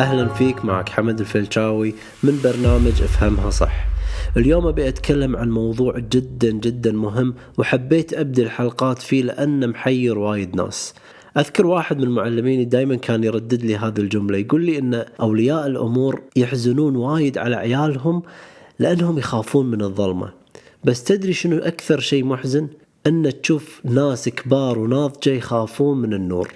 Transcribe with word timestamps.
أهلا 0.00 0.28
فيك 0.28 0.64
معك 0.64 0.88
حمد 0.88 1.20
الفلشاوي 1.20 1.94
من 2.22 2.40
برنامج 2.44 3.02
أفهمها 3.02 3.50
صح. 3.50 3.86
اليوم 4.36 4.66
أبي 4.66 4.88
أتكلم 4.88 5.36
عن 5.36 5.50
موضوع 5.50 5.98
جدا 5.98 6.50
جدا 6.50 6.92
مهم 6.92 7.34
وحبيت 7.58 8.14
أبدي 8.14 8.42
الحلقات 8.42 9.02
فيه 9.02 9.22
لأنه 9.22 9.66
محير 9.66 10.18
وايد 10.18 10.56
ناس. 10.56 10.94
أذكر 11.36 11.66
واحد 11.66 11.98
من 11.98 12.08
معلميني 12.08 12.64
دايما 12.64 12.96
كان 12.96 13.24
يردد 13.24 13.64
لي 13.64 13.76
هذه 13.76 13.98
الجملة 13.98 14.38
يقول 14.38 14.66
لي 14.66 14.78
أن 14.78 15.04
أولياء 15.20 15.66
الأمور 15.66 16.22
يحزنون 16.36 16.96
وايد 16.96 17.38
على 17.38 17.56
عيالهم 17.56 18.22
لأنهم 18.78 19.18
يخافون 19.18 19.66
من 19.66 19.82
الظلمة. 19.82 20.32
بس 20.84 21.04
تدري 21.04 21.32
شنو 21.32 21.58
أكثر 21.58 22.00
شيء 22.00 22.24
محزن؟ 22.24 22.68
أن 23.06 23.32
تشوف 23.42 23.80
ناس 23.84 24.28
كبار 24.28 24.78
وناضجة 24.78 25.30
يخافون 25.30 25.98
من 26.00 26.14
النور. 26.14 26.48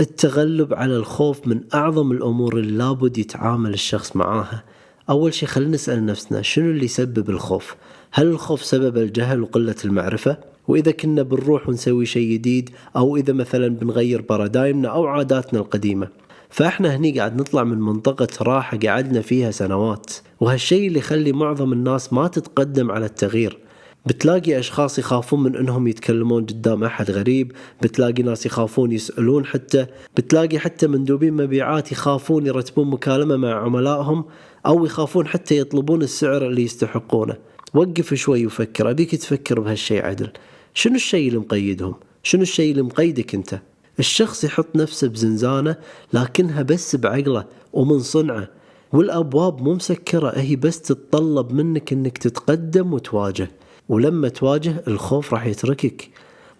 التغلب 0.00 0.74
على 0.74 0.96
الخوف 0.96 1.46
من 1.46 1.60
أعظم 1.74 2.12
الأمور 2.12 2.58
اللي 2.58 2.78
لابد 2.78 3.18
يتعامل 3.18 3.74
الشخص 3.74 4.16
معاها. 4.16 4.64
أول 5.10 5.34
شيء 5.34 5.48
خلينا 5.48 5.70
نسأل 5.70 6.06
نفسنا 6.06 6.42
شنو 6.42 6.70
اللي 6.70 6.84
يسبب 6.84 7.30
الخوف؟ 7.30 7.76
هل 8.12 8.26
الخوف 8.26 8.64
سبب 8.64 8.96
الجهل 8.96 9.42
وقلة 9.42 9.74
المعرفة؟ 9.84 10.36
وإذا 10.68 10.90
كنا 10.90 11.22
بنروح 11.22 11.68
ونسوي 11.68 12.06
شيء 12.06 12.32
جديد 12.32 12.70
أو 12.96 13.16
إذا 13.16 13.32
مثلا 13.32 13.68
بنغير 13.68 14.20
بارادايمنا 14.22 14.88
أو 14.88 15.06
عاداتنا 15.06 15.60
القديمة. 15.60 16.08
فإحنا 16.50 16.96
هني 16.96 17.18
قاعد 17.18 17.40
نطلع 17.40 17.64
من 17.64 17.80
منطقة 17.80 18.28
راحة 18.42 18.78
قعدنا 18.78 19.20
فيها 19.20 19.50
سنوات. 19.50 20.12
وهالشيء 20.40 20.88
اللي 20.88 20.98
يخلي 20.98 21.32
معظم 21.32 21.72
الناس 21.72 22.12
ما 22.12 22.28
تتقدم 22.28 22.90
على 22.90 23.06
التغيير. 23.06 23.58
بتلاقي 24.06 24.58
أشخاص 24.58 24.98
يخافون 24.98 25.42
من 25.42 25.56
أنهم 25.56 25.88
يتكلمون 25.88 26.46
قدام 26.46 26.84
أحد 26.84 27.10
غريب 27.10 27.52
بتلاقي 27.82 28.22
ناس 28.22 28.46
يخافون 28.46 28.92
يسألون 28.92 29.44
حتى 29.44 29.86
بتلاقي 30.16 30.58
حتى 30.58 30.86
مندوبين 30.86 31.34
مبيعات 31.34 31.92
يخافون 31.92 32.46
يرتبون 32.46 32.90
مكالمة 32.90 33.36
مع 33.36 33.54
عملائهم 33.54 34.24
أو 34.66 34.86
يخافون 34.86 35.26
حتى 35.26 35.58
يطلبون 35.58 36.02
السعر 36.02 36.46
اللي 36.46 36.62
يستحقونه. 36.62 37.36
وقف 37.74 38.14
شوي 38.14 38.46
وفكر 38.46 38.90
أبيك 38.90 39.14
تفكر 39.14 39.60
بهالشيء 39.60 40.04
عدل. 40.04 40.28
شنو 40.74 40.94
الشيء 40.94 41.28
اللي 41.28 41.38
مقيدهم؟ 41.38 41.94
شنو 42.22 42.42
الشيء 42.42 42.70
اللي 42.70 42.82
مقيدك 42.82 43.34
أنت؟ 43.34 43.60
الشخص 43.98 44.44
يحط 44.44 44.76
نفسه 44.76 45.08
بزنزانة 45.08 45.76
لكنها 46.12 46.62
بس 46.62 46.96
بعقله 46.96 47.44
ومن 47.72 47.98
صنعه 47.98 48.48
والأبواب 48.92 49.62
مو 49.62 49.74
مسكرة 49.74 50.32
هي 50.36 50.56
بس 50.56 50.80
تتطلب 50.80 51.52
منك 51.52 51.92
أنك 51.92 52.18
تتقدم 52.18 52.92
وتواجه. 52.92 53.50
ولما 53.90 54.28
تواجه 54.28 54.82
الخوف 54.88 55.34
راح 55.34 55.46
يتركك. 55.46 56.10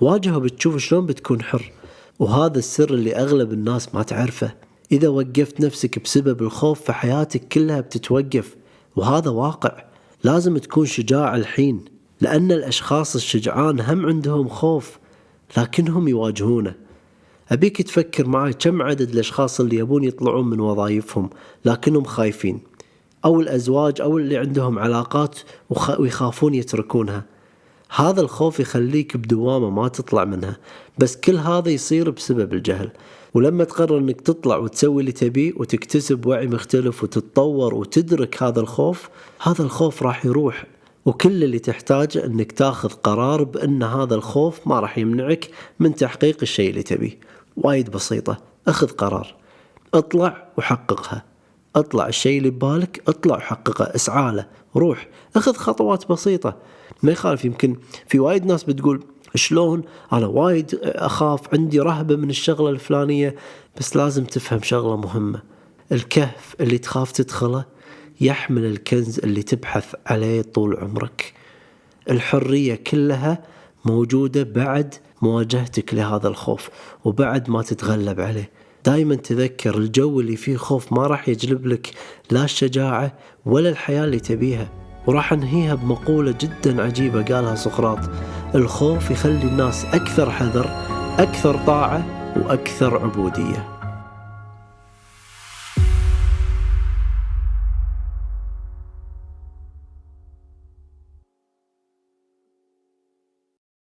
واجهه 0.00 0.38
بتشوف 0.38 0.76
شلون 0.76 1.06
بتكون 1.06 1.42
حر 1.42 1.72
وهذا 2.18 2.58
السر 2.58 2.94
اللي 2.94 3.16
أغلب 3.16 3.52
الناس 3.52 3.94
ما 3.94 4.02
تعرفه. 4.02 4.54
إذا 4.92 5.08
وقفت 5.08 5.60
نفسك 5.60 6.02
بسبب 6.02 6.42
الخوف 6.42 6.80
فحياتك 6.84 7.48
كلها 7.48 7.80
بتتوقف 7.80 8.56
وهذا 8.96 9.30
واقع. 9.30 9.84
لازم 10.24 10.58
تكون 10.58 10.86
شجاع 10.86 11.36
الحين 11.36 11.84
لأن 12.20 12.52
الأشخاص 12.52 13.14
الشجعان 13.14 13.80
هم 13.80 14.06
عندهم 14.06 14.48
خوف 14.48 14.98
لكنهم 15.56 16.08
يواجهونه. 16.08 16.74
أبيك 17.50 17.82
تفكر 17.82 18.28
معي 18.28 18.52
كم 18.52 18.82
عدد 18.82 19.10
الأشخاص 19.10 19.60
اللي 19.60 19.76
يبون 19.76 20.04
يطلعون 20.04 20.50
من 20.50 20.60
وظائفهم 20.60 21.30
لكنهم 21.64 22.04
خايفين. 22.04 22.69
أو 23.24 23.40
الأزواج 23.40 24.00
أو 24.00 24.18
اللي 24.18 24.36
عندهم 24.36 24.78
علاقات 24.78 25.38
ويخافون 25.98 26.54
يتركونها. 26.54 27.24
هذا 27.96 28.20
الخوف 28.20 28.60
يخليك 28.60 29.16
بدوامة 29.16 29.70
ما 29.70 29.88
تطلع 29.88 30.24
منها 30.24 30.56
بس 30.98 31.16
كل 31.16 31.36
هذا 31.36 31.68
يصير 31.68 32.10
بسبب 32.10 32.54
الجهل. 32.54 32.90
ولما 33.34 33.64
تقرر 33.64 33.98
إنك 33.98 34.20
تطلع 34.20 34.56
وتسوي 34.56 35.00
اللي 35.00 35.12
تبيه 35.12 35.52
وتكتسب 35.56 36.26
وعي 36.26 36.46
مختلف 36.46 37.02
وتتطور 37.02 37.74
وتدرك 37.74 38.42
هذا 38.42 38.60
الخوف 38.60 39.08
هذا 39.42 39.62
الخوف 39.62 40.02
راح 40.02 40.26
يروح. 40.26 40.66
وكل 41.06 41.44
اللي 41.44 41.58
تحتاجه 41.58 42.26
إنك 42.26 42.52
تاخذ 42.52 42.88
قرار 42.88 43.44
بأن 43.44 43.82
هذا 43.82 44.14
الخوف 44.14 44.66
ما 44.66 44.80
راح 44.80 44.98
يمنعك 44.98 45.50
من 45.80 45.94
تحقيق 45.94 46.36
الشيء 46.42 46.70
اللي 46.70 46.82
تبيه. 46.82 47.18
وايد 47.56 47.90
بسيطة. 47.90 48.38
أخذ 48.68 48.88
قرار. 48.88 49.34
اطلع 49.94 50.48
وحققها. 50.58 51.29
اطلع 51.76 52.08
الشيء 52.08 52.38
اللي 52.38 52.50
ببالك 52.50 53.02
اطلع 53.08 53.36
وحققه 53.36 53.84
اسعى 53.94 54.34
له 54.34 54.46
روح 54.76 55.08
اخذ 55.36 55.54
خطوات 55.54 56.08
بسيطة. 56.08 56.56
ما 57.02 57.12
يخالف 57.12 57.44
يمكن 57.44 57.76
في 58.06 58.18
وايد 58.18 58.46
ناس 58.46 58.64
بتقول 58.64 59.04
شلون؟ 59.34 59.82
أنا 60.12 60.26
وايد 60.26 60.80
أخاف 60.82 61.54
عندي 61.54 61.80
رهبة 61.80 62.16
من 62.16 62.30
الشغلة 62.30 62.70
الفلانية. 62.70 63.34
بس 63.78 63.96
لازم 63.96 64.24
تفهم 64.24 64.62
شغلة 64.62 64.96
مهمة. 64.96 65.42
الكهف 65.92 66.56
اللي 66.60 66.78
تخاف 66.78 67.12
تدخله 67.12 67.64
يحمل 68.20 68.64
الكنز 68.64 69.18
اللي 69.18 69.42
تبحث 69.42 69.94
عليه 70.06 70.42
طول 70.42 70.76
عمرك. 70.76 71.34
الحرية 72.10 72.74
كلها 72.74 73.44
موجودة 73.84 74.42
بعد 74.42 74.94
مواجهتك 75.22 75.94
لهذا 75.94 76.28
الخوف 76.28 76.70
وبعد 77.04 77.50
ما 77.50 77.62
تتغلب 77.62 78.20
عليه. 78.20 78.50
دائما 78.86 79.14
تذكر 79.14 79.78
الجو 79.78 80.20
اللي 80.20 80.36
فيه 80.36 80.56
خوف 80.56 80.92
ما 80.92 81.06
راح 81.06 81.28
يجلب 81.28 81.66
لك 81.66 81.90
لا 82.30 82.44
الشجاعة 82.44 83.12
ولا 83.46 83.68
الحياة 83.68 84.04
اللي 84.04 84.20
تبيها. 84.20 84.68
وراح 85.06 85.32
أنهيها 85.32 85.74
بمقولة 85.74 86.34
جدا 86.40 86.82
عجيبة 86.82 87.22
قالها 87.22 87.54
سقراط. 87.54 87.98
الخوف 88.54 89.10
يخلي 89.10 89.42
الناس 89.42 89.84
أكثر 89.84 90.30
حذر 90.30 90.70
أكثر 91.18 91.66
طاعة 91.66 92.04
وأكثر 92.36 92.98
عبودية. 92.98 93.79